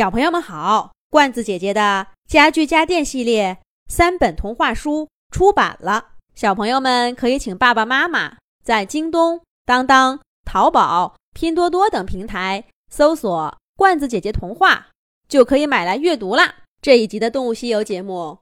[0.00, 14.88] 小朋友们好，罐子姐姐的家具家电系列三本童话书出版了，小朋友们可以请爸爸妈妈在京东、当当、淘宝、拼多多等平台搜索“罐子姐姐童话”，
[15.28, 16.54] 就可以买来阅读啦。
[16.80, 18.38] 这一集的《动物西游》节目，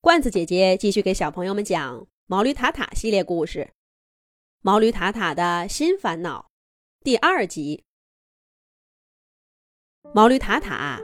[0.00, 3.68] 罐子姐姐继续给小朋友们讲毛驴塔塔系列故事，
[4.62, 6.46] 《毛驴塔塔的新烦恼》
[7.04, 7.82] 第二集。
[10.12, 10.98] 毛驴塔塔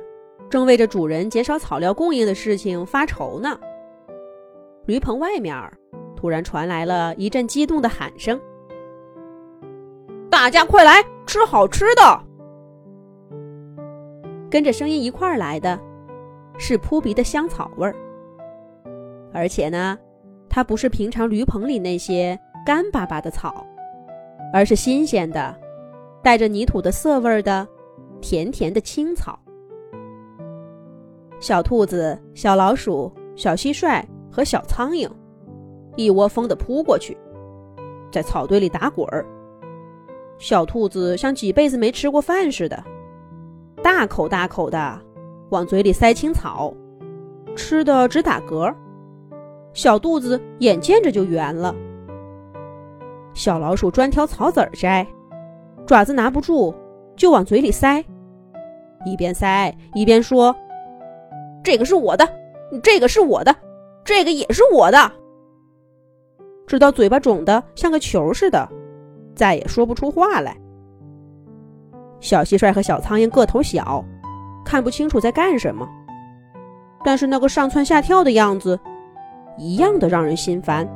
[0.50, 3.56] 正为着主人减少草料供应的事情发愁呢。
[4.86, 5.54] 驴棚外面
[6.16, 8.40] 突然传来了一阵激动的喊声
[10.28, 12.20] ：“大家快来吃好吃的！”
[14.50, 15.78] 跟着声音一块儿来的，
[16.58, 17.94] 是扑鼻的香草味儿。
[19.32, 19.96] 而且呢，
[20.48, 23.64] 它不是平常驴棚里那些干巴巴的草，
[24.52, 25.54] 而是新鲜的、
[26.22, 27.68] 带着泥土的涩味的。
[28.20, 29.38] 甜甜的青草，
[31.38, 35.08] 小兔子、小老鼠、小蟋蟀和小苍蝇
[35.96, 37.16] 一窝蜂地扑过去，
[38.10, 39.24] 在草堆里打滚儿。
[40.38, 42.82] 小兔子像几辈子没吃过饭似的，
[43.82, 45.00] 大口大口的
[45.50, 46.74] 往嘴里塞青草，
[47.54, 48.74] 吃的直打嗝。
[49.72, 51.74] 小肚子眼见着就圆了。
[53.34, 55.06] 小老鼠专挑草籽儿摘，
[55.86, 56.74] 爪子拿不住。
[57.16, 58.04] 就往嘴里塞，
[59.06, 60.54] 一边塞一边说
[61.64, 62.28] ：“这个是我的，
[62.82, 63.56] 这个是我的，
[64.04, 65.10] 这个也是我的。”
[66.66, 68.68] 直到嘴巴肿得像个球似的，
[69.34, 70.56] 再也说不出话来。
[72.18, 74.04] 小蟋蟀和小苍蝇个头小，
[74.64, 75.88] 看不清楚在干什么，
[77.04, 78.78] 但是那个上蹿下跳的样子，
[79.56, 80.88] 一样的让人心烦。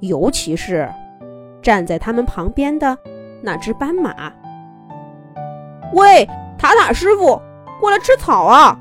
[0.00, 0.88] 尤其是
[1.60, 2.96] 站在他们旁边的
[3.42, 4.32] 那只斑马。
[5.92, 6.26] 喂，
[6.60, 7.40] 塔塔师傅，
[7.80, 8.78] 过来吃草啊！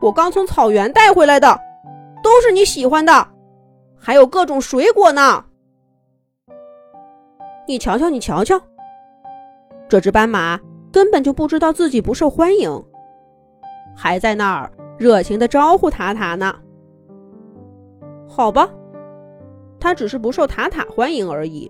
[0.00, 1.60] 我刚从草原带回来的，
[2.22, 3.26] 都是你喜欢的，
[3.98, 5.44] 还有各种水果呢。
[7.66, 8.60] 你瞧瞧，你瞧瞧，
[9.88, 10.56] 这只斑马
[10.92, 12.70] 根本就不知道自己不受欢迎，
[13.96, 16.54] 还在那儿热情的招呼塔塔呢。
[18.28, 18.70] 好吧，
[19.80, 21.68] 它只是不受塔塔欢迎而已。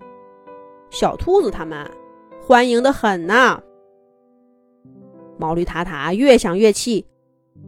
[0.91, 1.91] 小兔子他们
[2.47, 3.59] 欢迎的很呢。
[5.41, 7.06] 毛驴塔塔越想越气，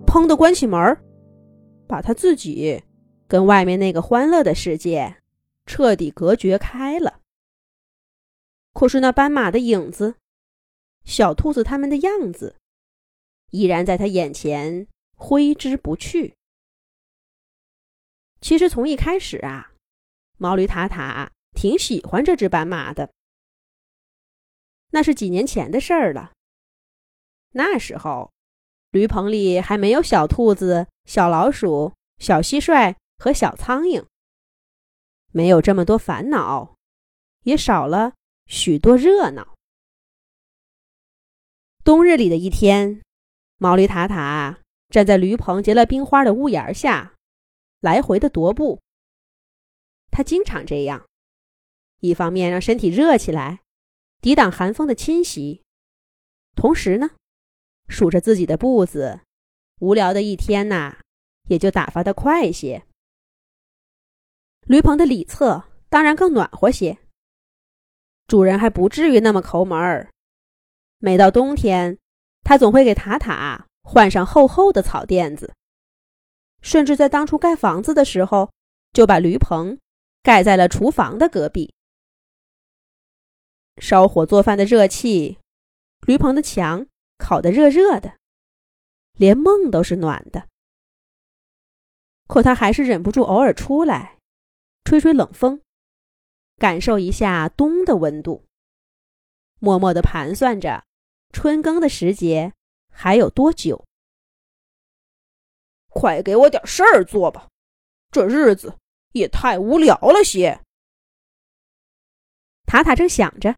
[0.06, 0.96] 砰的关起门，
[1.88, 2.82] 把他自己
[3.26, 5.16] 跟外面那个欢乐的世界
[5.64, 7.20] 彻底隔绝开了。
[8.74, 10.16] 可是那斑马的影子，
[11.04, 12.56] 小兔子他们的样子，
[13.50, 16.34] 依然在他眼前挥之不去。
[18.42, 19.72] 其实从一开始啊，
[20.36, 23.10] 毛驴塔塔挺喜欢这只斑马的。
[24.90, 26.32] 那是几年前的事儿了。
[27.52, 28.32] 那时候，
[28.90, 34.04] 驴棚里还没有小兔子、小老鼠、小蟋蟀和小苍蝇，
[35.30, 36.76] 没有这么多烦恼，
[37.42, 38.14] 也少了
[38.46, 39.54] 许多热闹。
[41.84, 43.02] 冬日里的一天，
[43.58, 47.14] 毛驴塔塔站在驴棚结了冰花的屋檐下，
[47.80, 48.80] 来回的踱步。
[50.10, 51.06] 他经常这样，
[52.00, 53.60] 一方面让身体热起来，
[54.20, 55.62] 抵挡寒风的侵袭，
[56.54, 57.10] 同时呢。
[57.92, 59.20] 数着自己的步子，
[59.80, 60.96] 无聊的一天呐，
[61.48, 62.84] 也就打发的快些。
[64.62, 66.98] 驴棚的里侧当然更暖和些，
[68.26, 70.10] 主人还不至于那么抠门儿。
[70.98, 71.98] 每到冬天，
[72.42, 75.52] 他总会给塔塔换上厚厚的草垫子，
[76.60, 78.50] 甚至在当初盖房子的时候，
[78.92, 79.78] 就把驴棚
[80.22, 81.74] 盖在了厨房的隔壁。
[83.78, 85.38] 烧火做饭的热气，
[86.06, 86.86] 驴棚的墙。
[87.22, 88.18] 烤得热热的，
[89.12, 90.48] 连梦都是暖的。
[92.26, 94.18] 可他还是忍不住偶尔出来，
[94.84, 95.62] 吹吹冷风，
[96.56, 98.44] 感受一下冬的温度。
[99.60, 100.84] 默默地盘算着
[101.32, 102.52] 春耕的时节
[102.90, 103.84] 还有多久。
[105.88, 107.48] 快给我点事儿做吧，
[108.10, 108.76] 这日子
[109.12, 110.60] 也太无聊了些。
[112.66, 113.54] 塔塔正想着，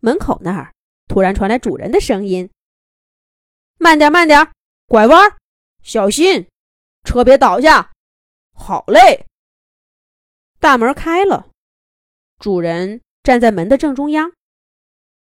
[0.00, 0.73] 门口那儿
[1.14, 2.50] 突然传来主人的声音。
[3.78, 4.50] 慢点，慢点，
[4.88, 5.36] 拐弯，
[5.80, 6.48] 小心，
[7.04, 7.92] 车别倒下。
[8.52, 9.24] 好嘞。
[10.58, 11.52] 大门开了，
[12.40, 14.32] 主人站在门的正中央。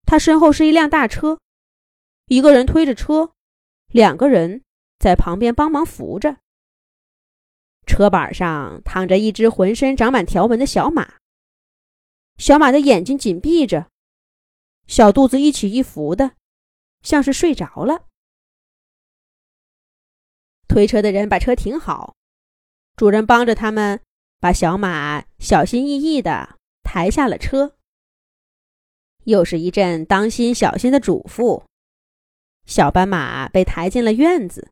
[0.08, 1.38] 他身后是一辆大车，
[2.26, 3.32] 一个人推着车，
[3.86, 4.64] 两个人
[4.98, 6.38] 在旁边帮忙扶着。
[7.86, 11.18] 车板上躺着一只浑身长满条纹的小马，
[12.40, 13.92] 小马的眼睛紧闭着，
[14.88, 16.36] 小肚子一起一伏的，
[17.02, 18.06] 像是睡着了。
[20.68, 22.16] 推车的人把车停好，
[22.96, 24.02] 主人帮着他们
[24.40, 27.76] 把小马小心翼翼地抬下了车。
[29.26, 31.66] 又是一阵当心小心的嘱咐，
[32.66, 34.72] 小斑马被抬进了院子。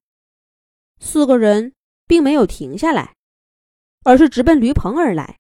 [0.98, 1.74] 四个人
[2.08, 3.16] 并没有停下来，
[4.04, 5.38] 而是直奔驴棚而来。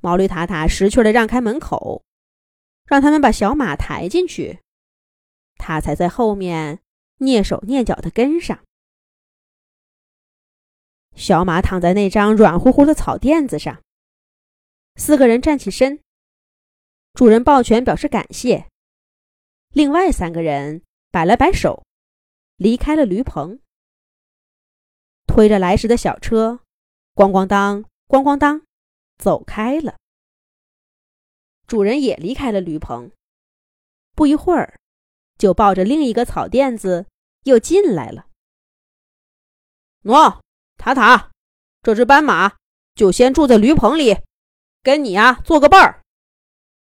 [0.00, 2.02] 毛驴塔塔识趣的让开门口，
[2.88, 4.60] 让他们把小马抬进去，
[5.56, 6.80] 他才在后面
[7.18, 8.64] 蹑手蹑脚的跟上。
[11.14, 13.82] 小马躺在那张软乎乎的草垫子上，
[14.96, 16.00] 四个人站起身。
[17.12, 18.68] 主人抱拳表示感谢，
[19.70, 21.84] 另外三个人摆了摆手，
[22.56, 23.58] 离开了驴棚，
[25.26, 26.60] 推着来时的小车，
[27.14, 28.62] 咣咣当，咣咣当，
[29.18, 29.96] 走开了。
[31.68, 33.12] 主人也离开了驴棚，
[34.14, 34.80] 不一会儿，
[35.36, 37.06] 就抱着另一个草垫子
[37.44, 38.26] 又进来了。
[40.02, 40.40] 喏，
[40.78, 41.30] 塔塔，
[41.82, 42.56] 这只斑马
[42.94, 44.16] 就先住在驴棚里，
[44.82, 46.02] 跟你呀做个伴儿。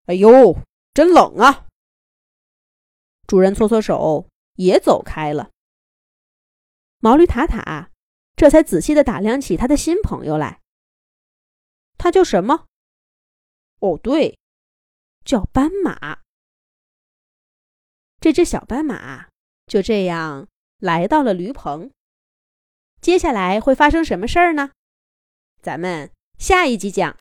[0.06, 0.62] 哎呦，
[0.94, 1.66] 真冷啊！
[3.26, 5.50] 主人搓搓手，也走开了。
[7.00, 7.90] 毛驴塔塔
[8.36, 10.60] 这才仔细的打量起他的新朋友来。
[11.96, 12.66] 他叫什么？
[13.80, 14.38] 哦，对，
[15.28, 16.20] 叫斑马。
[18.18, 19.28] 这只小斑马
[19.66, 20.48] 就这样
[20.78, 21.90] 来到了驴棚。
[23.02, 24.70] 接下来会发生什么事儿呢？
[25.60, 27.14] 咱们下一集讲。